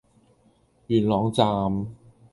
[0.87, 1.85] 元朗站